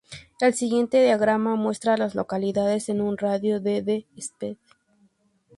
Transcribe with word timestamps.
El 0.39 0.55
siguiente 0.55 0.99
diagrama 1.03 1.53
muestra 1.55 1.93
a 1.93 1.97
las 1.97 2.15
localidades 2.15 2.89
en 2.89 3.01
un 3.01 3.19
radio 3.19 3.59
de 3.59 3.83
de 3.83 4.07
Speed. 4.17 4.57